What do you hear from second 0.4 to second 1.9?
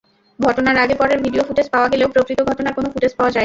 ঘটনার আগে-পরের video footage